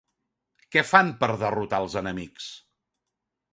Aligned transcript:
Què 0.75 0.83
fan 0.91 1.11
per 1.19 1.29
derrotar 1.45 1.83
els 1.87 1.99
enemics? 2.03 2.51